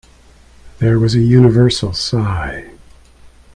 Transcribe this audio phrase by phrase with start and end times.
[0.79, 2.71] There was a universal sigh.